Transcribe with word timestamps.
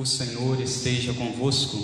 O 0.00 0.06
Senhor 0.06 0.58
esteja 0.62 1.12
convosco. 1.12 1.76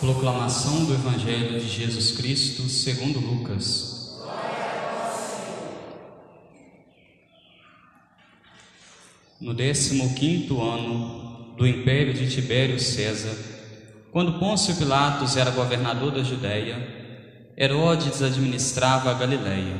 Proclamação 0.00 0.84
do 0.84 0.92
Evangelho 0.92 1.60
de 1.60 1.68
Jesus 1.68 2.10
Cristo 2.10 2.68
segundo 2.68 3.20
Lucas. 3.20 4.18
No 9.40 9.54
décimo 9.54 10.16
quinto 10.16 10.60
ano 10.60 11.54
do 11.56 11.64
império 11.64 12.12
de 12.12 12.28
Tibério 12.28 12.80
César, 12.80 13.38
quando 14.10 14.40
Pôncio 14.40 14.74
Pilatos 14.74 15.36
era 15.36 15.52
governador 15.52 16.10
da 16.10 16.24
Judéia, 16.24 17.52
Herodes 17.56 18.20
administrava 18.20 19.12
a 19.12 19.14
Galiléia. 19.14 19.76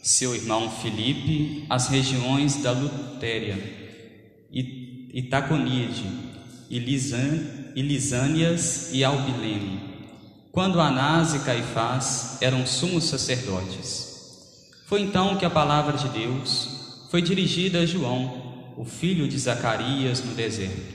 Seu 0.00 0.32
irmão 0.32 0.70
Filipe, 0.70 1.66
as 1.68 1.88
regiões 1.88 2.62
da 2.62 2.70
Lutéria 2.70 3.78
Itaconíade, 5.18 6.06
e 6.70 6.78
Lisânias 7.82 8.90
e 8.92 9.02
Albilene, 9.02 9.80
quando 10.52 10.80
Anás 10.80 11.34
e 11.34 11.40
Caifás 11.40 12.38
eram 12.40 12.64
sumos 12.64 13.02
sacerdotes. 13.02 14.68
Foi 14.86 15.00
então 15.00 15.36
que 15.36 15.44
a 15.44 15.50
palavra 15.50 15.96
de 15.96 16.08
Deus 16.10 17.08
foi 17.10 17.20
dirigida 17.20 17.80
a 17.80 17.86
João, 17.86 18.74
o 18.76 18.84
filho 18.84 19.26
de 19.26 19.36
Zacarias, 19.36 20.22
no 20.22 20.34
deserto. 20.34 20.94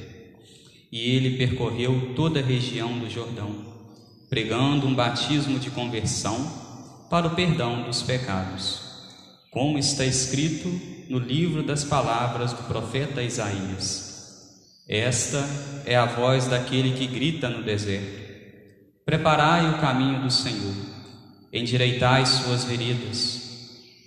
E 0.89 1.01
ele 1.01 1.35
percorreu 1.37 2.13
toda 2.15 2.39
a 2.39 2.43
região 2.43 2.97
do 2.97 3.09
Jordão, 3.09 3.53
pregando 4.29 4.87
um 4.87 4.95
batismo 4.95 5.59
de 5.59 5.69
conversão 5.69 6.49
para 7.09 7.27
o 7.27 7.35
perdão 7.35 7.83
dos 7.83 8.01
pecados, 8.01 8.79
como 9.51 9.77
está 9.77 10.05
escrito 10.05 10.69
no 11.09 11.19
livro 11.19 11.61
das 11.61 11.83
palavras 11.83 12.53
do 12.53 12.63
profeta 12.63 13.21
Isaías. 13.21 14.12
Esta 14.87 15.41
é 15.85 15.95
a 15.95 16.05
voz 16.05 16.47
daquele 16.47 16.91
que 16.91 17.07
grita 17.07 17.47
no 17.47 17.63
deserto: 17.63 18.21
Preparai 19.05 19.69
o 19.69 19.79
caminho 19.79 20.21
do 20.21 20.29
Senhor, 20.29 20.75
endireitai 21.53 22.25
suas 22.25 22.65
veredas. 22.65 23.41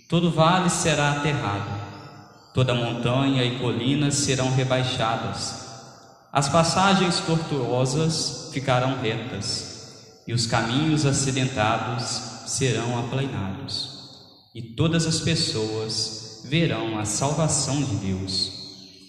Todo 0.07 0.31
vale 0.31 0.69
será 0.69 1.13
aterrado, 1.13 2.53
toda 2.53 2.75
montanha 2.75 3.43
e 3.43 3.57
colina 3.57 4.11
serão 4.11 4.53
rebaixadas. 4.53 5.65
As 6.31 6.47
passagens 6.47 7.21
tortuosas 7.21 8.51
ficarão 8.53 9.01
retas, 9.01 10.21
e 10.27 10.33
os 10.33 10.45
caminhos 10.45 11.07
acidentados 11.07 12.05
serão 12.45 12.99
aplainados, 12.99 14.51
e 14.53 14.61
todas 14.61 15.07
as 15.07 15.19
pessoas 15.21 16.43
verão 16.45 16.99
a 16.99 17.03
salvação 17.03 17.83
de 17.83 17.95
Deus. 17.95 18.56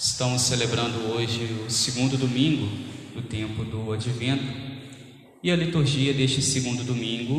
estamos 0.00 0.40
celebrando 0.40 1.12
hoje 1.12 1.44
o 1.66 1.70
segundo 1.70 2.16
domingo 2.16 2.66
do 3.14 3.20
tempo 3.20 3.62
do 3.66 3.92
Advento 3.92 4.50
e 5.42 5.50
a 5.50 5.56
liturgia 5.56 6.14
deste 6.14 6.40
segundo 6.40 6.82
domingo, 6.82 7.34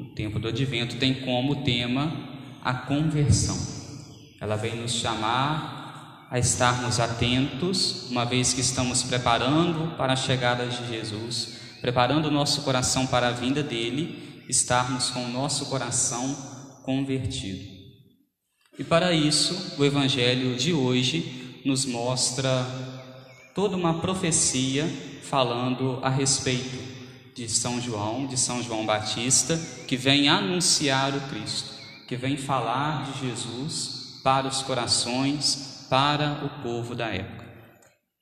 o 0.00 0.14
tempo 0.14 0.38
do 0.38 0.46
Advento, 0.46 0.94
tem 0.94 1.12
como 1.22 1.64
tema 1.64 2.12
a 2.62 2.72
conversão. 2.72 3.58
Ela 4.40 4.54
vem 4.54 4.76
nos 4.76 4.92
chamar 4.92 6.28
a 6.30 6.38
estarmos 6.38 7.00
atentos, 7.00 8.08
uma 8.08 8.24
vez 8.24 8.52
que 8.52 8.60
estamos 8.60 9.02
preparando 9.02 9.96
para 9.96 10.12
a 10.12 10.16
chegada 10.16 10.68
de 10.68 10.88
Jesus, 10.88 11.58
preparando 11.80 12.28
o 12.28 12.30
nosso 12.30 12.62
coração 12.62 13.08
para 13.08 13.26
a 13.26 13.32
vinda 13.32 13.60
dele, 13.60 14.44
estarmos 14.48 15.10
com 15.10 15.24
o 15.24 15.32
nosso 15.32 15.66
coração 15.66 16.32
convertido. 16.84 17.74
E 18.78 18.84
para 18.84 19.12
isso, 19.12 19.74
o 19.80 19.84
Evangelho 19.84 20.54
de 20.54 20.72
hoje 20.72 21.43
nos 21.64 21.84
mostra 21.84 22.66
toda 23.54 23.76
uma 23.76 24.00
profecia 24.00 24.86
falando 25.22 25.98
a 26.02 26.08
respeito 26.08 26.76
de 27.34 27.48
São 27.48 27.80
João, 27.80 28.26
de 28.26 28.38
São 28.38 28.62
João 28.62 28.84
Batista, 28.84 29.58
que 29.88 29.96
vem 29.96 30.28
anunciar 30.28 31.14
o 31.14 31.20
Cristo, 31.28 31.74
que 32.06 32.16
vem 32.16 32.36
falar 32.36 33.10
de 33.10 33.28
Jesus 33.28 34.20
para 34.22 34.46
os 34.46 34.62
corações, 34.62 35.86
para 35.88 36.44
o 36.44 36.62
povo 36.62 36.94
da 36.94 37.08
época. 37.08 37.44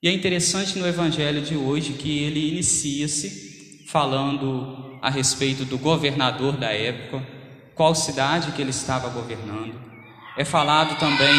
E 0.02 0.08
é 0.08 0.12
interessante 0.12 0.78
no 0.78 0.86
Evangelho 0.86 1.42
de 1.42 1.56
hoje 1.56 1.92
que 1.94 2.18
ele 2.18 2.48
inicia-se 2.48 3.84
falando 3.88 4.98
a 5.02 5.10
respeito 5.10 5.64
do 5.64 5.78
governador 5.78 6.56
da 6.56 6.72
época, 6.72 7.26
qual 7.74 7.94
cidade 7.94 8.52
que 8.52 8.62
ele 8.62 8.70
estava 8.70 9.08
governando 9.08 9.92
é 10.36 10.44
falado 10.44 10.98
também 10.98 11.34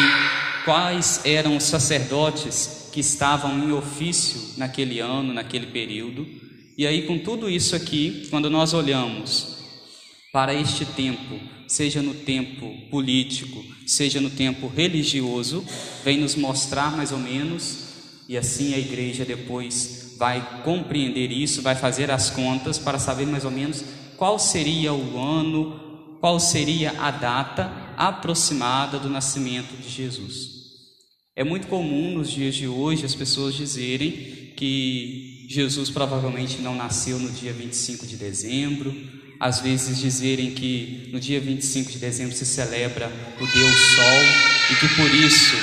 quais 0.64 1.20
eram 1.24 1.56
os 1.56 1.64
sacerdotes 1.64 2.88
que 2.92 3.00
estavam 3.00 3.58
em 3.58 3.72
ofício 3.72 4.56
naquele 4.56 5.00
ano, 5.00 5.32
naquele 5.32 5.66
período. 5.66 6.26
E 6.76 6.86
aí, 6.86 7.02
com 7.06 7.18
tudo 7.18 7.50
isso 7.50 7.76
aqui, 7.76 8.26
quando 8.30 8.48
nós 8.48 8.72
olhamos 8.72 9.58
para 10.32 10.54
este 10.54 10.84
tempo, 10.84 11.38
seja 11.68 12.02
no 12.02 12.14
tempo 12.14 12.72
político, 12.90 13.64
seja 13.86 14.20
no 14.20 14.30
tempo 14.30 14.66
religioso, 14.66 15.64
vem 16.02 16.18
nos 16.18 16.34
mostrar 16.34 16.96
mais 16.96 17.12
ou 17.12 17.18
menos, 17.18 17.84
e 18.28 18.36
assim 18.36 18.74
a 18.74 18.78
igreja 18.78 19.24
depois 19.24 20.14
vai 20.18 20.62
compreender 20.64 21.30
isso, 21.30 21.62
vai 21.62 21.74
fazer 21.74 22.10
as 22.10 22.30
contas 22.30 22.78
para 22.78 22.98
saber 22.98 23.26
mais 23.26 23.44
ou 23.44 23.50
menos 23.50 23.84
qual 24.16 24.38
seria 24.38 24.92
o 24.92 25.20
ano, 25.20 26.16
qual 26.20 26.40
seria 26.40 26.94
a 26.98 27.10
data 27.10 27.83
aproximada 27.96 28.98
do 28.98 29.08
nascimento 29.08 29.76
de 29.76 29.88
Jesus. 29.88 30.54
É 31.36 31.42
muito 31.42 31.66
comum 31.66 32.18
nos 32.18 32.30
dias 32.30 32.54
de 32.54 32.68
hoje 32.68 33.04
as 33.04 33.14
pessoas 33.14 33.54
dizerem 33.54 34.52
que 34.56 35.46
Jesus 35.48 35.90
provavelmente 35.90 36.58
não 36.60 36.74
nasceu 36.74 37.18
no 37.18 37.30
dia 37.30 37.52
25 37.52 38.06
de 38.06 38.16
dezembro, 38.16 38.94
às 39.40 39.60
vezes 39.60 39.98
dizerem 39.98 40.52
que 40.52 41.10
no 41.12 41.18
dia 41.20 41.40
25 41.40 41.90
de 41.90 41.98
dezembro 41.98 42.34
se 42.34 42.46
celebra 42.46 43.12
o 43.40 43.46
Deus 43.46 43.76
Sol 43.96 44.22
e 44.70 44.76
que 44.76 44.88
por 44.96 45.14
isso 45.14 45.56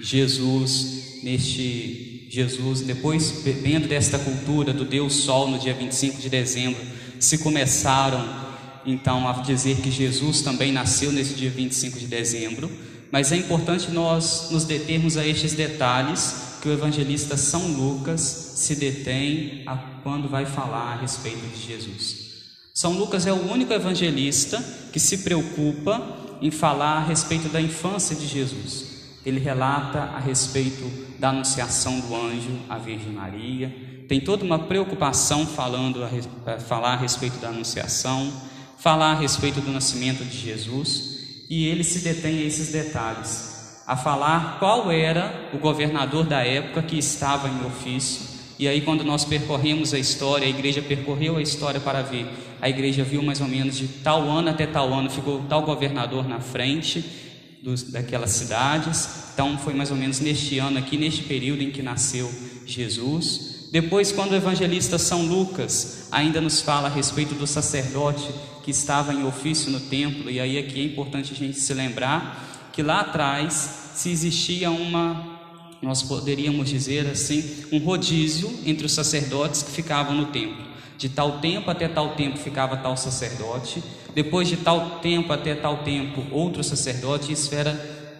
Jesus, 0.00 1.20
neste 1.22 2.28
Jesus, 2.30 2.82
depois 2.82 3.42
dentro 3.62 3.88
desta 3.88 4.18
cultura 4.18 4.72
do 4.72 4.84
Deus 4.84 5.14
Sol 5.14 5.50
no 5.50 5.58
dia 5.58 5.74
25 5.74 6.20
de 6.20 6.28
dezembro, 6.28 6.80
se 7.18 7.38
começaram 7.38 8.47
então 8.90 9.28
a 9.28 9.32
dizer 9.32 9.76
que 9.82 9.90
Jesus 9.90 10.40
também 10.40 10.72
nasceu 10.72 11.12
nesse 11.12 11.34
dia 11.34 11.50
25 11.50 11.98
de 11.98 12.06
dezembro, 12.06 12.70
mas 13.10 13.32
é 13.32 13.36
importante 13.36 13.90
nós 13.90 14.48
nos 14.50 14.64
determos 14.64 15.16
a 15.16 15.26
estes 15.26 15.52
detalhes 15.52 16.48
que 16.62 16.68
o 16.68 16.72
evangelista 16.72 17.36
São 17.36 17.68
Lucas 17.68 18.20
se 18.56 18.74
detém 18.74 19.62
a 19.66 19.76
quando 20.02 20.28
vai 20.28 20.46
falar 20.46 20.94
a 20.94 21.00
respeito 21.00 21.46
de 21.54 21.66
Jesus. 21.66 22.28
São 22.74 22.92
Lucas 22.92 23.26
é 23.26 23.32
o 23.32 23.50
único 23.50 23.72
evangelista 23.72 24.62
que 24.92 25.00
se 25.00 25.18
preocupa 25.18 26.00
em 26.40 26.50
falar 26.50 26.98
a 26.98 27.04
respeito 27.04 27.48
da 27.48 27.60
infância 27.60 28.16
de 28.16 28.26
Jesus. 28.26 28.86
Ele 29.26 29.40
relata 29.40 29.98
a 29.98 30.18
respeito 30.18 30.90
da 31.18 31.30
anunciação 31.30 32.00
do 32.00 32.14
anjo 32.14 32.56
à 32.68 32.78
Virgem 32.78 33.12
Maria, 33.12 33.74
tem 34.08 34.20
toda 34.20 34.44
uma 34.44 34.60
preocupação 34.60 35.46
falando 35.46 36.02
a, 36.02 36.58
falar 36.60 36.94
a 36.94 36.96
respeito 36.96 37.38
da 37.38 37.48
anunciação, 37.48 38.32
falar 38.78 39.12
a 39.12 39.20
respeito 39.20 39.60
do 39.60 39.72
nascimento 39.72 40.24
de 40.24 40.38
Jesus 40.38 41.18
e 41.50 41.66
ele 41.66 41.82
se 41.82 42.00
detém 42.00 42.38
a 42.38 42.42
esses 42.42 42.70
detalhes, 42.70 43.82
a 43.86 43.96
falar 43.96 44.58
qual 44.58 44.90
era 44.92 45.50
o 45.52 45.58
governador 45.58 46.24
da 46.24 46.44
época 46.44 46.82
que 46.82 46.98
estava 46.98 47.48
em 47.48 47.66
ofício. 47.66 48.38
E 48.58 48.68
aí, 48.68 48.80
quando 48.80 49.04
nós 49.04 49.24
percorremos 49.24 49.94
a 49.94 49.98
história, 49.98 50.46
a 50.46 50.50
igreja 50.50 50.82
percorreu 50.82 51.36
a 51.36 51.42
história 51.42 51.80
para 51.80 52.02
ver, 52.02 52.26
a 52.60 52.68
igreja 52.68 53.04
viu 53.04 53.22
mais 53.22 53.40
ou 53.40 53.48
menos 53.48 53.76
de 53.76 53.86
tal 53.88 54.28
ano 54.28 54.50
até 54.50 54.66
tal 54.66 54.92
ano, 54.92 55.08
ficou 55.08 55.42
tal 55.48 55.62
governador 55.62 56.28
na 56.28 56.40
frente 56.40 57.04
dos, 57.62 57.84
daquelas 57.84 58.30
cidades. 58.30 59.30
Então, 59.32 59.56
foi 59.56 59.74
mais 59.74 59.90
ou 59.90 59.96
menos 59.96 60.20
neste 60.20 60.58
ano 60.58 60.78
aqui, 60.78 60.96
neste 60.96 61.22
período 61.22 61.62
em 61.62 61.70
que 61.70 61.82
nasceu 61.82 62.30
Jesus. 62.66 63.57
Depois, 63.70 64.10
quando 64.10 64.32
o 64.32 64.36
evangelista 64.36 64.98
São 64.98 65.26
Lucas 65.26 66.08
ainda 66.10 66.40
nos 66.40 66.60
fala 66.60 66.88
a 66.88 66.90
respeito 66.90 67.34
do 67.34 67.46
sacerdote 67.46 68.26
que 68.64 68.70
estava 68.70 69.12
em 69.12 69.26
ofício 69.26 69.70
no 69.70 69.80
templo, 69.80 70.30
e 70.30 70.40
aí 70.40 70.58
aqui 70.58 70.80
é 70.80 70.84
importante 70.84 71.32
a 71.32 71.36
gente 71.36 71.58
se 71.58 71.74
lembrar 71.74 72.70
que 72.72 72.82
lá 72.82 73.00
atrás 73.00 73.92
se 73.94 74.10
existia 74.10 74.70
uma 74.70 75.36
nós 75.80 76.02
poderíamos 76.02 76.68
dizer 76.68 77.06
assim, 77.06 77.64
um 77.70 77.78
rodízio 77.78 78.52
entre 78.66 78.84
os 78.84 78.92
sacerdotes 78.92 79.62
que 79.62 79.70
ficavam 79.70 80.12
no 80.12 80.26
templo. 80.26 80.66
De 80.96 81.08
tal 81.08 81.38
tempo 81.38 81.70
até 81.70 81.86
tal 81.86 82.16
tempo 82.16 82.36
ficava 82.36 82.76
tal 82.76 82.96
sacerdote, 82.96 83.80
depois 84.12 84.48
de 84.48 84.56
tal 84.56 84.98
tempo 84.98 85.32
até 85.32 85.54
tal 85.54 85.84
tempo 85.84 86.26
outro 86.32 86.64
sacerdote, 86.64 87.32
isso 87.32 87.54
era 87.54 87.74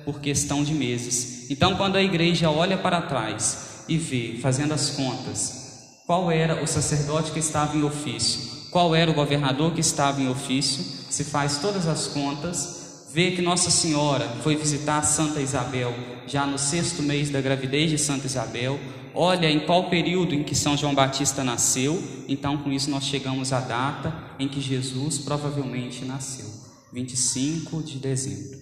por 0.05 0.21
questão 0.21 0.63
de 0.63 0.73
meses. 0.73 1.51
Então, 1.51 1.75
quando 1.75 1.97
a 1.97 2.03
igreja 2.03 2.49
olha 2.49 2.79
para 2.79 3.03
trás 3.03 3.68
e 3.89 3.97
vê, 3.97 4.39
fazendo 4.41 4.75
as 4.75 4.91
contas, 4.91 6.03
qual 6.07 6.31
era 6.31 6.63
o 6.63 6.67
sacerdote 6.67 7.33
que 7.33 7.39
estava 7.39 7.77
em 7.77 7.83
ofício, 7.83 8.69
qual 8.71 8.95
era 8.95 9.11
o 9.11 9.15
governador 9.15 9.73
que 9.73 9.81
estava 9.81 10.21
em 10.21 10.29
ofício, 10.29 10.85
se 11.11 11.25
faz 11.25 11.59
todas 11.59 11.87
as 11.87 12.07
contas, 12.07 13.09
vê 13.13 13.31
que 13.31 13.43
Nossa 13.43 13.71
Senhora 13.71 14.29
foi 14.43 14.57
visitar 14.57 15.03
Santa 15.03 15.41
Isabel 15.41 15.95
já 16.27 16.47
no 16.47 16.59
sexto 16.59 17.03
mês 17.03 17.31
da 17.31 17.41
gravidez 17.41 17.91
de 17.91 17.99
Santa 17.99 18.27
Isabel, 18.27 18.79
olha 19.15 19.51
em 19.51 19.61
qual 19.61 19.89
período 19.89 20.35
em 20.35 20.45
que 20.45 20.55
São 20.55 20.77
João 20.77 20.95
Batista 20.95 21.43
nasceu, 21.43 22.03
então 22.29 22.59
com 22.59 22.71
isso 22.71 22.91
nós 22.91 23.05
chegamos 23.05 23.53
à 23.53 23.61
data 23.61 24.15
em 24.39 24.47
que 24.47 24.61
Jesus 24.61 25.19
provavelmente 25.19 26.05
nasceu, 26.05 26.47
25 26.93 27.83
de 27.83 27.99
dezembro. 27.99 28.59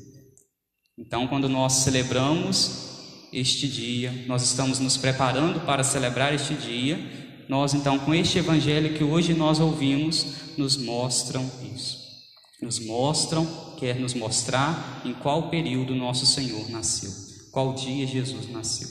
Então, 0.99 1.27
quando 1.27 1.49
nós 1.49 1.75
celebramos 1.75 2.86
este 3.37 3.69
dia, 3.69 4.25
nós 4.27 4.43
estamos 4.43 4.79
nos 4.79 4.97
preparando 4.97 5.61
para 5.61 5.85
celebrar 5.85 6.33
este 6.33 6.55
dia, 6.55 6.99
nós 7.47 7.75
então 7.75 7.99
com 7.99 8.15
este 8.15 8.39
evangelho 8.39 8.95
que 8.95 9.05
hoje 9.05 9.35
nós 9.35 9.61
ouvimos, 9.61 10.27
nos 10.57 10.79
mostram 10.79 11.49
isso. 11.75 11.99
Nos 12.63 12.79
mostram, 12.79 13.47
quer 13.79 14.01
nos 14.01 14.15
mostrar 14.15 15.03
em 15.05 15.13
qual 15.13 15.51
período 15.51 15.95
nosso 15.95 16.25
Senhor 16.25 16.71
nasceu, 16.71 17.13
qual 17.53 17.75
dia 17.75 18.07
Jesus 18.07 18.51
nasceu. 18.51 18.89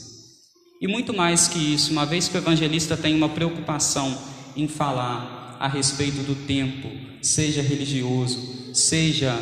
E 0.80 0.86
muito 0.86 1.12
mais 1.12 1.48
que 1.48 1.58
isso, 1.58 1.90
uma 1.90 2.06
vez 2.06 2.28
que 2.28 2.36
o 2.36 2.38
evangelista 2.38 2.96
tem 2.96 3.16
uma 3.16 3.28
preocupação 3.28 4.16
em 4.54 4.68
falar 4.68 5.56
a 5.58 5.66
respeito 5.66 6.22
do 6.22 6.46
tempo, 6.46 6.88
seja 7.20 7.60
religioso, 7.62 8.72
seja 8.72 9.36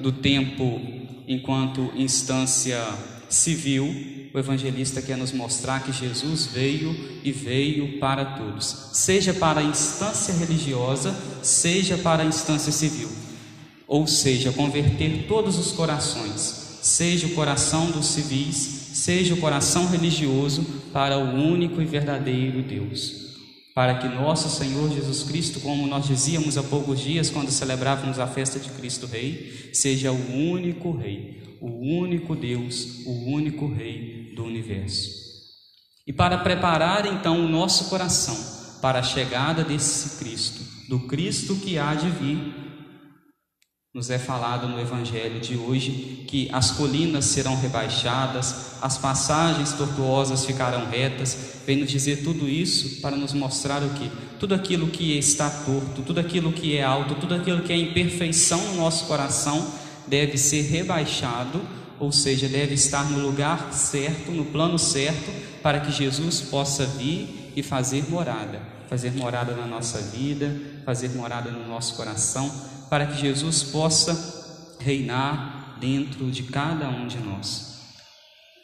do 0.00 0.10
tempo 0.10 0.80
enquanto 1.28 1.92
instância 1.94 2.82
civil, 3.28 4.28
o 4.32 4.38
evangelista 4.38 5.00
quer 5.00 5.16
nos 5.16 5.32
mostrar 5.32 5.82
que 5.82 5.92
Jesus 5.92 6.46
veio 6.46 6.94
e 7.24 7.32
veio 7.32 7.98
para 7.98 8.24
todos, 8.24 8.90
seja 8.92 9.32
para 9.32 9.60
a 9.60 9.64
instância 9.64 10.34
religiosa, 10.34 11.14
seja 11.42 11.96
para 11.98 12.22
a 12.22 12.26
instância 12.26 12.72
civil, 12.72 13.08
ou 13.86 14.06
seja, 14.06 14.52
converter 14.52 15.26
todos 15.26 15.58
os 15.58 15.72
corações, 15.72 16.78
seja 16.82 17.26
o 17.26 17.34
coração 17.34 17.90
dos 17.90 18.06
civis, 18.06 18.90
seja 18.92 19.34
o 19.34 19.38
coração 19.38 19.88
religioso 19.88 20.64
para 20.92 21.18
o 21.18 21.34
único 21.34 21.80
e 21.80 21.84
verdadeiro 21.84 22.62
Deus. 22.62 23.28
Para 23.74 23.94
que 23.94 24.08
nosso 24.08 24.48
Senhor 24.50 24.92
Jesus 24.92 25.22
Cristo, 25.22 25.60
como 25.60 25.86
nós 25.86 26.06
dizíamos 26.06 26.58
há 26.58 26.62
poucos 26.64 26.98
dias 26.98 27.30
quando 27.30 27.50
celebrávamos 27.50 28.18
a 28.18 28.26
festa 28.26 28.58
de 28.58 28.68
Cristo 28.70 29.06
Rei, 29.06 29.70
seja 29.72 30.10
o 30.10 30.50
único 30.50 30.90
Rei, 30.90 31.47
o 31.60 31.68
único 31.68 32.34
Deus, 32.36 33.04
o 33.06 33.30
único 33.30 33.66
Rei 33.66 34.32
do 34.34 34.44
universo. 34.44 35.10
E 36.06 36.12
para 36.12 36.38
preparar 36.38 37.06
então 37.06 37.44
o 37.44 37.48
nosso 37.48 37.90
coração 37.90 38.36
para 38.80 39.00
a 39.00 39.02
chegada 39.02 39.62
desse 39.62 40.18
Cristo, 40.18 40.62
do 40.88 41.00
Cristo 41.00 41.56
que 41.56 41.78
há 41.78 41.94
de 41.94 42.08
vir, 42.08 42.68
nos 43.92 44.10
é 44.10 44.18
falado 44.18 44.68
no 44.68 44.80
Evangelho 44.80 45.40
de 45.40 45.56
hoje 45.56 46.24
que 46.28 46.48
as 46.52 46.70
colinas 46.70 47.24
serão 47.24 47.56
rebaixadas, 47.56 48.76
as 48.80 48.96
passagens 48.96 49.72
tortuosas 49.72 50.44
ficarão 50.44 50.88
retas. 50.88 51.62
Vem 51.66 51.78
nos 51.78 51.90
dizer 51.90 52.22
tudo 52.22 52.48
isso 52.48 53.00
para 53.00 53.16
nos 53.16 53.32
mostrar 53.32 53.82
o 53.82 53.90
que? 53.90 54.10
Tudo 54.38 54.54
aquilo 54.54 54.88
que 54.88 55.18
está 55.18 55.50
torto, 55.50 56.02
tudo 56.02 56.20
aquilo 56.20 56.52
que 56.52 56.76
é 56.76 56.84
alto, 56.84 57.16
tudo 57.16 57.34
aquilo 57.34 57.62
que 57.62 57.72
é 57.72 57.76
imperfeição 57.76 58.60
no 58.68 58.76
nosso 58.76 59.06
coração 59.06 59.66
deve 60.08 60.38
ser 60.38 60.62
rebaixado, 60.62 61.60
ou 61.98 62.12
seja, 62.12 62.48
deve 62.48 62.74
estar 62.74 63.04
no 63.10 63.18
lugar 63.18 63.72
certo, 63.72 64.30
no 64.30 64.44
plano 64.46 64.78
certo, 64.78 65.30
para 65.62 65.80
que 65.80 65.92
Jesus 65.92 66.40
possa 66.40 66.86
vir 66.86 67.52
e 67.56 67.62
fazer 67.62 68.08
morada, 68.08 68.60
fazer 68.88 69.12
morada 69.12 69.54
na 69.54 69.66
nossa 69.66 69.98
vida, 69.98 70.54
fazer 70.84 71.10
morada 71.10 71.50
no 71.50 71.66
nosso 71.66 71.94
coração 71.94 72.50
para 72.88 73.06
que 73.06 73.20
Jesus 73.20 73.62
possa 73.62 74.76
reinar 74.80 75.76
dentro 75.80 76.30
de 76.30 76.44
cada 76.44 76.88
um 76.88 77.06
de 77.06 77.18
nós. 77.18 77.78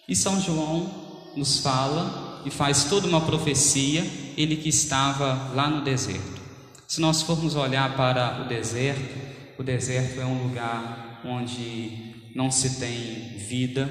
E 0.09 0.17
São 0.17 0.41
João 0.41 0.91
nos 1.37 1.59
fala 1.59 2.43
e 2.45 2.51
faz 2.51 2.85
toda 2.85 3.07
uma 3.07 3.21
profecia, 3.21 4.05
ele 4.37 4.57
que 4.57 4.69
estava 4.69 5.53
lá 5.55 5.69
no 5.69 5.83
deserto. 5.83 6.43
Se 6.87 7.01
nós 7.01 7.23
formos 7.23 7.55
olhar 7.55 7.97
para 7.97 8.43
o 8.45 8.49
deserto, 8.49 9.19
o 9.59 9.63
deserto 9.63 10.21
é 10.21 10.25
um 10.25 10.43
lugar 10.43 11.04
onde 11.25 12.15
não 12.35 12.51
se 12.51 12.79
tem 12.79 13.39
vida, 13.39 13.91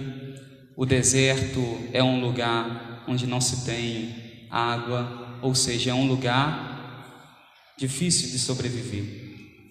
o 0.76 0.86
deserto 0.86 1.78
é 1.92 2.04
um 2.04 2.20
lugar 2.20 3.04
onde 3.08 3.28
não 3.28 3.40
se 3.40 3.66
tem 3.66 4.14
água, 4.50 5.40
ou 5.42 5.54
seja, 5.56 5.92
é 5.92 5.94
um 5.94 6.08
lugar 6.08 6.74
difícil 7.78 8.30
de 8.32 8.40
sobreviver. 8.40 9.04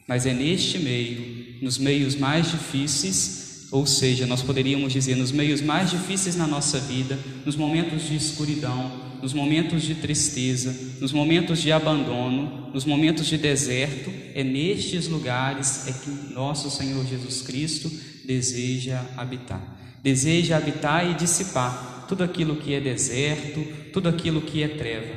Mas 0.07 0.27
é 0.27 0.35
neste 0.35 0.79
meio, 0.79 1.63
nos 1.63 1.79
meios 1.79 2.15
mais 2.15 2.51
difíceis, 2.51 3.69
ou 3.71 3.87
seja, 3.87 4.27
nós 4.27 4.43
poderíamos 4.43 4.93
dizer, 4.93 5.17
nos 5.17 5.33
meios 5.33 5.61
mais 5.61 5.91
difíceis 5.91 6.37
na 6.37 6.47
nossa 6.47 6.79
vida, 6.79 7.19
nos 7.47 7.57
momentos 7.57 8.03
de 8.03 8.17
escuridão, 8.17 9.12
nos 9.23 9.33
momentos 9.33 9.85
de 9.85 9.95
tristeza, 9.95 10.75
nos 11.01 11.13
momentos 11.13 11.63
de 11.63 11.71
abandono, 11.71 12.71
nos 12.75 12.85
momentos 12.85 13.29
de 13.29 13.39
deserto, 13.39 14.13
é 14.35 14.43
nestes 14.43 15.07
lugares 15.07 15.87
é 15.87 15.93
que 15.93 16.35
nosso 16.35 16.69
Senhor 16.69 17.07
Jesus 17.07 17.43
Cristo 17.43 17.89
deseja 18.27 19.01
habitar. 19.17 19.63
Deseja 20.03 20.57
habitar 20.57 21.09
e 21.09 21.15
dissipar 21.15 22.07
tudo 22.09 22.25
aquilo 22.25 22.57
que 22.57 22.75
é 22.75 22.81
deserto, 22.81 23.65
tudo 23.93 24.09
aquilo 24.09 24.43
que 24.43 24.61
é 24.61 24.69
treva. 24.69 25.15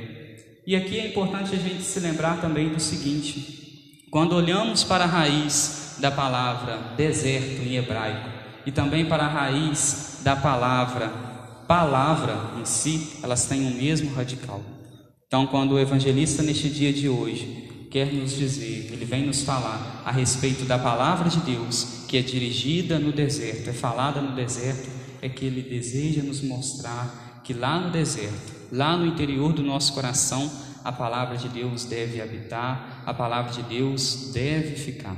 E 0.67 0.75
aqui 0.75 0.99
é 0.99 1.07
importante 1.07 1.55
a 1.55 1.59
gente 1.59 1.81
se 1.81 1.99
lembrar 1.99 2.39
também 2.39 2.69
do 2.69 2.79
seguinte: 2.79 4.05
quando 4.11 4.33
olhamos 4.33 4.83
para 4.83 5.05
a 5.05 5.07
raiz 5.07 5.97
da 5.99 6.11
palavra 6.11 6.93
deserto 6.95 7.63
em 7.63 7.75
hebraico 7.75 8.29
e 8.67 8.71
também 8.71 9.05
para 9.05 9.23
a 9.23 9.29
raiz 9.29 10.19
da 10.23 10.35
palavra 10.35 11.34
palavra 11.67 12.59
em 12.59 12.65
si, 12.65 13.19
elas 13.23 13.45
têm 13.45 13.67
o 13.67 13.75
mesmo 13.75 14.13
radical. 14.13 14.61
Então, 15.27 15.47
quando 15.47 15.73
o 15.73 15.79
evangelista 15.79 16.43
neste 16.43 16.69
dia 16.69 16.93
de 16.93 17.09
hoje 17.09 17.87
quer 17.91 18.11
nos 18.13 18.35
dizer, 18.35 18.89
ele 18.91 19.05
vem 19.05 19.25
nos 19.25 19.41
falar 19.41 20.03
a 20.05 20.11
respeito 20.11 20.65
da 20.65 20.77
palavra 20.77 21.29
de 21.29 21.39
Deus 21.39 22.05
que 22.07 22.17
é 22.17 22.21
dirigida 22.21 22.99
no 22.99 23.11
deserto, 23.11 23.69
é 23.69 23.73
falada 23.73 24.21
no 24.21 24.35
deserto, 24.35 24.89
é 25.21 25.27
que 25.27 25.45
ele 25.45 25.61
deseja 25.61 26.21
nos 26.21 26.41
mostrar 26.41 27.41
que 27.43 27.53
lá 27.53 27.79
no 27.79 27.91
deserto, 27.91 28.53
lá 28.71 28.95
no 28.95 29.05
interior 29.05 29.53
do 29.53 29.63
nosso 29.63 29.93
coração, 29.93 30.51
a 30.83 30.91
palavra 30.91 31.35
de 31.35 31.49
Deus 31.49 31.85
deve 31.85 32.21
habitar, 32.21 33.03
a 33.05 33.13
palavra 33.13 33.51
de 33.51 33.63
Deus 33.63 34.31
deve 34.33 34.75
ficar. 34.75 35.17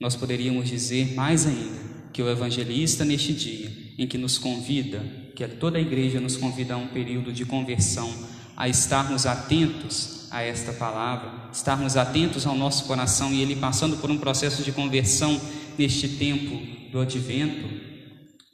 Nós 0.00 0.16
poderíamos 0.16 0.68
dizer 0.68 1.14
mais 1.14 1.46
ainda 1.46 1.91
que 2.12 2.22
o 2.22 2.30
evangelista, 2.30 3.04
neste 3.04 3.32
dia 3.32 3.70
em 3.98 4.06
que 4.06 4.18
nos 4.18 4.38
convida, 4.38 5.00
que 5.34 5.46
toda 5.48 5.78
a 5.78 5.80
igreja 5.80 6.20
nos 6.20 6.36
convida 6.36 6.74
a 6.74 6.76
um 6.76 6.88
período 6.88 7.32
de 7.32 7.44
conversão, 7.44 8.12
a 8.56 8.68
estarmos 8.68 9.26
atentos 9.26 10.28
a 10.30 10.42
esta 10.42 10.72
palavra, 10.72 11.50
estarmos 11.52 11.96
atentos 11.96 12.46
ao 12.46 12.54
nosso 12.54 12.84
coração 12.84 13.32
e 13.32 13.42
ele 13.42 13.56
passando 13.56 13.96
por 13.96 14.10
um 14.10 14.18
processo 14.18 14.62
de 14.62 14.72
conversão 14.72 15.40
neste 15.78 16.08
tempo 16.08 16.60
do 16.90 17.00
advento, 17.00 17.68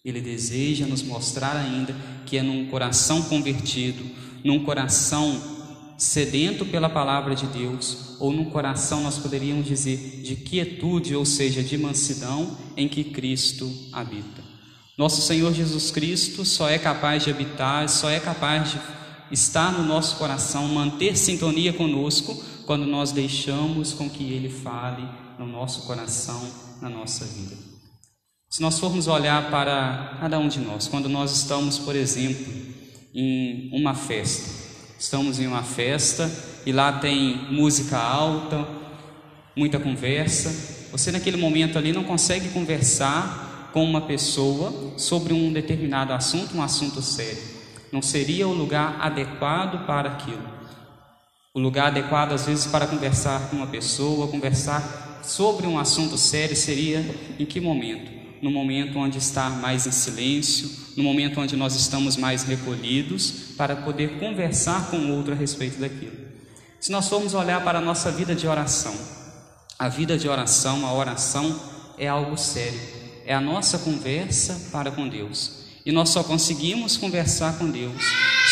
ele 0.05 0.21
deseja 0.21 0.87
nos 0.87 1.03
mostrar 1.03 1.57
ainda 1.57 1.95
que 2.25 2.39
é 2.39 2.43
num 2.43 2.67
coração 2.67 3.23
convertido, 3.23 4.05
num 4.45 4.65
coração 4.65 5.58
sedento 5.99 6.65
pela 6.65 6.89
palavra 6.89 7.35
de 7.35 7.45
Deus, 7.47 8.17
ou 8.21 8.33
num 8.33 8.45
coração, 8.45 9.03
nós 9.03 9.19
poderíamos 9.19 9.67
dizer, 9.67 10.23
de 10.23 10.37
quietude, 10.37 11.17
ou 11.17 11.27
seja, 11.27 11.61
de 11.63 11.77
mansidão, 11.77 12.57
em 12.77 12.89
que 12.89 13.03
Cristo 13.03 13.69
habita. 13.93 14.43
Nosso 14.97 15.21
Senhor 15.21 15.53
Jesus 15.53 15.91
Cristo 15.91 16.45
só 16.45 16.69
é 16.69 16.79
capaz 16.79 17.25
de 17.25 17.31
habitar, 17.31 17.89
só 17.89 18.09
é 18.09 18.21
capaz 18.21 18.71
de 18.71 18.81
estar 19.33 19.73
no 19.73 19.85
nosso 19.85 20.17
coração, 20.17 20.69
manter 20.69 21.17
sintonia 21.17 21.73
conosco, 21.73 22.35
quando 22.65 22.87
nós 22.87 23.11
deixamos 23.11 23.93
com 23.93 24.09
que 24.09 24.25
Ele 24.33 24.49
fale 24.49 25.03
no 25.39 25.47
nosso 25.47 25.83
coração, 25.83 26.41
na 26.81 26.89
nossa 26.89 27.25
vida. 27.25 27.57
Se 28.49 28.63
nós 28.63 28.79
formos 28.79 29.09
olhar 29.09 29.51
para 29.51 30.17
cada 30.21 30.39
um 30.39 30.49
de 30.49 30.61
nós, 30.61 30.87
quando 30.87 31.09
nós 31.09 31.37
estamos, 31.37 31.79
por 31.79 31.97
exemplo, 31.97 32.47
em 33.15 33.71
uma 33.73 33.95
festa. 33.95 34.58
Estamos 34.99 35.39
em 35.39 35.47
uma 35.47 35.63
festa 35.63 36.29
e 36.67 36.73
lá 36.73 36.93
tem 36.93 37.37
música 37.53 37.97
alta, 37.97 38.67
muita 39.55 39.79
conversa. 39.79 40.51
Você 40.91 41.13
naquele 41.13 41.37
momento 41.37 41.79
ali 41.79 41.93
não 41.93 42.03
consegue 42.03 42.49
conversar 42.49 43.71
com 43.73 43.85
uma 43.85 44.01
pessoa 44.01 44.99
sobre 44.99 45.33
um 45.33 45.53
determinado 45.53 46.13
assunto, 46.13 46.57
um 46.57 46.63
assunto 46.63 47.01
sério. 47.01 47.39
Não 47.93 48.03
seria 48.03 48.49
o 48.49 48.53
lugar 48.53 48.97
adequado 49.01 49.87
para 49.87 50.11
aquilo. 50.11 50.43
O 51.55 51.61
lugar 51.61 51.87
adequado, 51.87 52.33
às 52.33 52.47
vezes, 52.47 52.67
para 52.67 52.89
conversar 52.89 53.51
com 53.51 53.57
uma 53.57 53.69
pessoa, 53.69 54.27
conversar 54.27 55.21
sobre 55.23 55.69
um 55.69 55.79
assunto 55.79 56.19
sério, 56.19 56.57
seria 56.57 57.05
em 57.39 57.47
que 57.47 57.61
momento? 57.61 58.18
No 58.41 58.51
momento 58.51 58.99
onde 58.99 59.19
está 59.19 59.51
mais 59.51 59.87
em 59.87 59.91
silêncio, 59.91 60.71
no 60.97 61.03
momento 61.03 61.41
onde 61.41 61.57
nós 61.57 61.75
estamos 61.75 62.17
mais 62.17 62.43
recolhidos, 62.45 63.55
para 63.57 63.77
poder 63.77 64.19
conversar 64.19 64.91
com 64.91 64.97
o 64.99 65.17
outro 65.17 65.33
a 65.33 65.37
respeito 65.37 65.81
daquilo. 65.81 66.17
Se 66.81 66.93
nós 66.93 67.09
formos 67.09 67.35
olhar 67.35 67.63
para 67.65 67.79
a 67.79 67.83
nossa 67.83 68.11
vida 68.11 68.35
de 68.35 68.47
oração, 68.47 68.95
a 69.79 69.89
vida 69.89 70.17
de 70.17 70.29
oração, 70.29 70.87
a 70.87 70.93
oração 70.93 71.61
é 71.97 72.07
algo 72.07 72.37
sério, 72.37 72.81
é 73.27 73.35
a 73.35 73.41
nossa 73.41 73.79
conversa 73.79 74.71
para 74.71 74.91
com 74.91 75.09
Deus. 75.09 75.59
E 75.85 75.91
nós 75.91 76.11
só 76.11 76.23
conseguimos 76.23 76.97
conversar 76.97 77.59
com 77.59 77.71
Deus, 77.71 78.03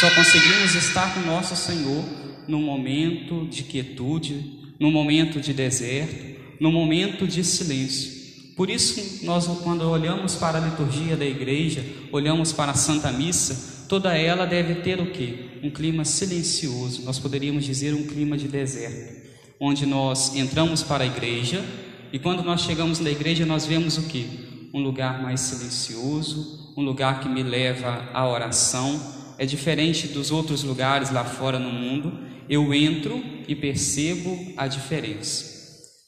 só 0.00 0.10
conseguimos 0.14 0.74
estar 0.74 1.14
com 1.14 1.20
nosso 1.20 1.54
Senhor 1.54 2.04
no 2.48 2.58
momento 2.58 3.46
de 3.46 3.62
quietude, 3.62 4.72
no 4.78 4.90
momento 4.90 5.40
de 5.40 5.52
deserto, 5.52 6.40
no 6.60 6.72
momento 6.72 7.26
de 7.26 7.44
silêncio. 7.44 8.15
Por 8.56 8.70
isso, 8.70 9.24
nós, 9.26 9.46
quando 9.62 9.82
olhamos 9.82 10.34
para 10.34 10.56
a 10.56 10.60
liturgia 10.60 11.14
da 11.14 11.26
igreja, 11.26 11.84
olhamos 12.10 12.54
para 12.54 12.72
a 12.72 12.74
Santa 12.74 13.12
Missa, 13.12 13.84
toda 13.86 14.16
ela 14.16 14.46
deve 14.46 14.76
ter 14.76 14.98
o 14.98 15.10
que? 15.10 15.60
Um 15.62 15.70
clima 15.70 16.06
silencioso, 16.06 17.02
nós 17.02 17.18
poderíamos 17.18 17.66
dizer 17.66 17.92
um 17.92 18.06
clima 18.06 18.38
de 18.38 18.48
deserto, 18.48 19.28
onde 19.60 19.84
nós 19.84 20.34
entramos 20.34 20.82
para 20.82 21.04
a 21.04 21.06
igreja 21.06 21.62
e 22.10 22.18
quando 22.18 22.42
nós 22.42 22.62
chegamos 22.62 22.98
na 22.98 23.10
igreja 23.10 23.44
nós 23.44 23.66
vemos 23.66 23.98
o 23.98 24.04
que? 24.04 24.70
Um 24.72 24.82
lugar 24.82 25.22
mais 25.22 25.40
silencioso, 25.40 26.72
um 26.74 26.82
lugar 26.82 27.20
que 27.20 27.28
me 27.28 27.42
leva 27.42 28.08
à 28.14 28.26
oração, 28.26 28.98
é 29.36 29.44
diferente 29.44 30.08
dos 30.08 30.30
outros 30.30 30.62
lugares 30.62 31.10
lá 31.10 31.24
fora 31.24 31.58
no 31.58 31.70
mundo. 31.70 32.20
Eu 32.48 32.72
entro 32.72 33.22
e 33.46 33.54
percebo 33.54 34.54
a 34.56 34.66
diferença. 34.66 35.55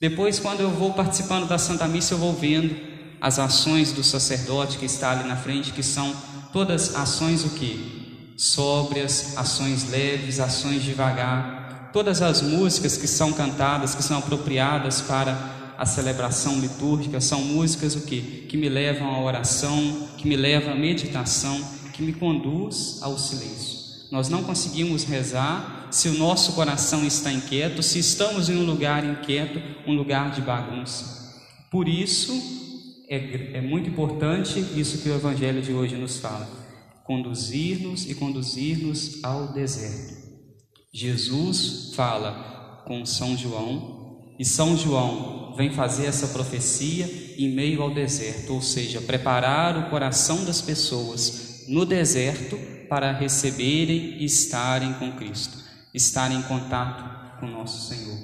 Depois, 0.00 0.38
quando 0.38 0.60
eu 0.60 0.70
vou 0.70 0.92
participando 0.92 1.48
da 1.48 1.58
Santa 1.58 1.88
Missa, 1.88 2.14
eu 2.14 2.18
vou 2.18 2.32
vendo 2.32 2.76
as 3.20 3.40
ações 3.40 3.90
do 3.90 4.04
sacerdote 4.04 4.78
que 4.78 4.86
está 4.86 5.10
ali 5.10 5.28
na 5.28 5.34
frente, 5.34 5.72
que 5.72 5.82
são 5.82 6.14
todas 6.52 6.94
ações 6.94 7.44
o 7.44 7.50
que? 7.50 8.32
Sóbrias, 8.36 9.36
ações 9.36 9.90
leves, 9.90 10.38
ações 10.38 10.84
devagar. 10.84 11.90
Todas 11.92 12.22
as 12.22 12.40
músicas 12.42 12.96
que 12.96 13.08
são 13.08 13.32
cantadas, 13.32 13.96
que 13.96 14.02
são 14.04 14.18
apropriadas 14.18 15.00
para 15.00 15.36
a 15.76 15.84
celebração 15.84 16.60
litúrgica, 16.60 17.20
são 17.20 17.42
músicas 17.42 17.96
o 17.96 18.02
que? 18.02 18.46
Que 18.48 18.56
me 18.56 18.68
levam 18.68 19.08
à 19.12 19.20
oração, 19.20 20.08
que 20.16 20.28
me 20.28 20.36
levam 20.36 20.74
à 20.74 20.76
meditação, 20.76 21.60
que 21.92 22.04
me 22.04 22.12
conduz 22.12 22.98
ao 23.02 23.18
silêncio. 23.18 23.78
Nós 24.12 24.28
não 24.28 24.44
conseguimos 24.44 25.02
rezar 25.02 25.77
se 25.90 26.08
o 26.08 26.18
nosso 26.18 26.52
coração 26.52 27.06
está 27.06 27.32
inquieto, 27.32 27.82
se 27.82 27.98
estamos 27.98 28.48
em 28.48 28.56
um 28.56 28.64
lugar 28.64 29.04
inquieto, 29.04 29.60
um 29.86 29.94
lugar 29.94 30.30
de 30.30 30.40
bagunça. 30.40 31.18
Por 31.70 31.88
isso, 31.88 32.32
é, 33.08 33.58
é 33.58 33.60
muito 33.60 33.88
importante 33.88 34.58
isso 34.76 34.98
que 34.98 35.08
o 35.08 35.14
Evangelho 35.14 35.62
de 35.62 35.72
hoje 35.72 35.96
nos 35.96 36.18
fala: 36.18 36.48
conduzir-nos 37.04 38.08
e 38.08 38.14
conduzir-nos 38.14 39.22
ao 39.22 39.52
deserto. 39.52 40.16
Jesus 40.92 41.92
fala 41.94 42.82
com 42.86 43.04
São 43.04 43.36
João 43.36 44.34
e 44.38 44.44
São 44.44 44.76
João 44.76 45.54
vem 45.56 45.72
fazer 45.72 46.06
essa 46.06 46.28
profecia 46.28 47.34
em 47.36 47.50
meio 47.50 47.82
ao 47.82 47.92
deserto, 47.92 48.54
ou 48.54 48.62
seja, 48.62 49.00
preparar 49.00 49.76
o 49.76 49.90
coração 49.90 50.44
das 50.44 50.60
pessoas 50.60 51.64
no 51.68 51.84
deserto 51.84 52.56
para 52.88 53.12
receberem 53.12 54.16
e 54.18 54.24
estarem 54.24 54.94
com 54.94 55.12
Cristo, 55.12 55.58
estarem 55.94 56.38
em 56.38 56.42
contato 56.42 57.38
com 57.40 57.46
nosso 57.46 57.88
Senhor. 57.88 58.18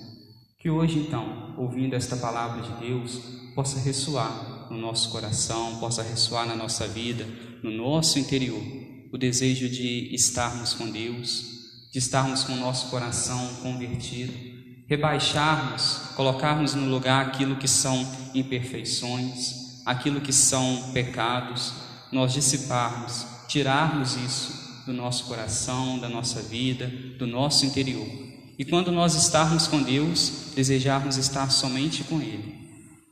Que 0.58 0.70
hoje, 0.70 0.98
então, 0.98 1.54
ouvindo 1.58 1.94
esta 1.94 2.16
palavra 2.16 2.62
de 2.62 2.86
Deus, 2.86 3.20
possa 3.54 3.78
ressoar 3.80 4.68
no 4.70 4.78
nosso 4.78 5.10
coração, 5.10 5.78
possa 5.78 6.02
ressoar 6.02 6.46
na 6.46 6.56
nossa 6.56 6.86
vida, 6.88 7.26
no 7.62 7.70
nosso 7.70 8.18
interior, 8.18 8.62
o 9.12 9.18
desejo 9.18 9.68
de 9.68 10.14
estarmos 10.14 10.72
com 10.72 10.90
Deus, 10.90 11.44
de 11.92 11.98
estarmos 11.98 12.44
com 12.44 12.54
o 12.54 12.56
nosso 12.56 12.88
coração 12.88 13.46
convertido, 13.62 14.32
rebaixarmos, 14.88 16.12
colocarmos 16.16 16.74
no 16.74 16.90
lugar 16.90 17.26
aquilo 17.26 17.56
que 17.56 17.68
são 17.68 18.06
imperfeições, 18.34 19.82
aquilo 19.84 20.20
que 20.20 20.32
são 20.32 20.90
pecados, 20.92 21.74
nós 22.10 22.32
dissiparmos, 22.32 23.26
tirarmos 23.48 24.16
isso 24.16 24.63
do 24.86 24.92
nosso 24.92 25.24
coração, 25.24 25.98
da 25.98 26.08
nossa 26.08 26.40
vida, 26.42 26.86
do 27.18 27.26
nosso 27.26 27.66
interior. 27.66 28.06
E 28.58 28.64
quando 28.64 28.92
nós 28.92 29.14
estarmos 29.14 29.66
com 29.66 29.82
Deus, 29.82 30.52
desejarmos 30.54 31.16
estar 31.16 31.50
somente 31.50 32.04
com 32.04 32.20
Ele 32.20 32.64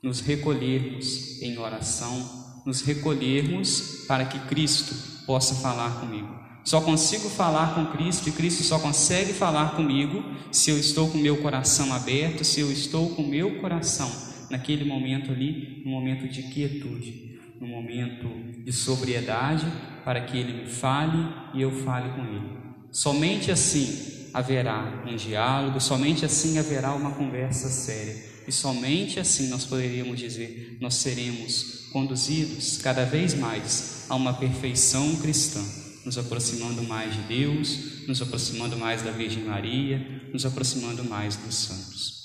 nos 0.03 0.19
recolhermos 0.19 1.41
em 1.41 1.57
oração, 1.59 2.61
nos 2.67 2.81
recolhermos 2.81 4.05
para 4.09 4.25
que 4.25 4.39
Cristo 4.49 4.95
possa 5.25 5.55
falar 5.55 6.01
comigo. 6.01 6.43
Só 6.65 6.81
consigo 6.81 7.29
falar 7.29 7.75
com 7.75 7.97
Cristo 7.97 8.29
e 8.29 8.33
Cristo 8.33 8.63
só 8.65 8.79
consegue 8.79 9.33
falar 9.33 9.77
comigo 9.77 10.25
se 10.51 10.71
eu 10.71 10.79
estou 10.79 11.09
com 11.09 11.19
meu 11.19 11.37
coração 11.39 11.93
aberto, 11.93 12.45
se 12.45 12.61
eu 12.61 12.71
estou 12.71 13.11
com 13.11 13.23
meu 13.23 13.61
coração 13.61 14.11
naquele 14.51 14.85
momento 14.85 15.31
ali, 15.31 15.83
no 15.85 15.91
momento 15.91 16.29
de 16.29 16.43
quietude, 16.43 17.32
no 17.63 17.69
momento 17.69 18.29
de 18.65 18.73
sobriedade, 18.73 19.65
para 20.05 20.21
que 20.23 20.37
Ele 20.37 20.65
me 20.65 20.69
fale 20.69 21.17
e 21.55 21.63
eu 21.63 21.71
fale 21.71 22.11
com 22.11 22.27
Ele. 22.27 22.59
Somente 22.91 23.53
assim 23.53 24.29
haverá 24.35 25.05
um 25.07 25.15
diálogo, 25.15 25.81
somente 25.81 26.25
assim 26.25 26.59
haverá 26.59 26.93
uma 26.93 27.13
conversa 27.13 27.69
séria. 27.69 28.33
E 28.49 28.51
somente 28.51 29.21
assim 29.21 29.49
nós 29.49 29.65
poderíamos 29.65 30.19
dizer, 30.19 30.77
nós 30.81 30.95
seremos 30.95 31.89
conduzidos 31.93 32.79
cada 32.79 33.05
vez 33.05 33.33
mais 33.33 34.07
a 34.09 34.17
uma 34.17 34.35
perfeição 34.35 35.15
cristã, 35.17 35.61
nos 36.05 36.19
aproximando 36.19 36.83
mais 36.83 37.15
de 37.15 37.21
Deus, 37.23 38.09
nos 38.09 38.21
aproximando 38.21 38.77
mais 38.77 39.03
da 39.03 39.13
Virgem 39.13 39.45
Maria, 39.45 40.05
nos 40.33 40.45
aproximando 40.45 41.05
mais 41.05 41.37
dos 41.37 41.55
santos. 41.55 42.23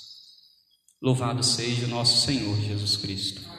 Louvado 1.00 1.44
seja 1.44 1.86
o 1.86 1.90
nosso 1.90 2.26
Senhor 2.26 2.60
Jesus 2.60 2.96
Cristo. 2.96 3.57